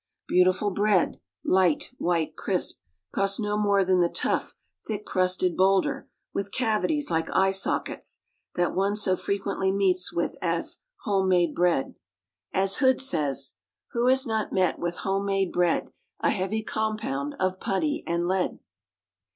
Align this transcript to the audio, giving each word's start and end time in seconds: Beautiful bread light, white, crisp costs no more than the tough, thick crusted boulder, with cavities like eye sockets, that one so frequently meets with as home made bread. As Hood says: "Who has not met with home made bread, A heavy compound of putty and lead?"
Beautiful 0.27 0.71
bread 0.71 1.19
light, 1.45 1.91
white, 1.99 2.35
crisp 2.35 2.79
costs 3.11 3.39
no 3.39 3.55
more 3.55 3.85
than 3.85 3.99
the 3.99 4.09
tough, 4.09 4.55
thick 4.83 5.05
crusted 5.05 5.55
boulder, 5.55 6.09
with 6.33 6.51
cavities 6.51 7.11
like 7.11 7.29
eye 7.35 7.51
sockets, 7.51 8.23
that 8.55 8.73
one 8.73 8.95
so 8.95 9.15
frequently 9.15 9.71
meets 9.71 10.11
with 10.11 10.35
as 10.41 10.79
home 11.01 11.29
made 11.29 11.53
bread. 11.53 11.93
As 12.51 12.77
Hood 12.77 12.99
says: 12.99 13.57
"Who 13.91 14.07
has 14.07 14.25
not 14.25 14.51
met 14.51 14.79
with 14.79 14.97
home 15.05 15.27
made 15.27 15.51
bread, 15.51 15.93
A 16.19 16.31
heavy 16.31 16.63
compound 16.63 17.35
of 17.39 17.59
putty 17.59 18.03
and 18.07 18.25
lead?" 18.27 18.57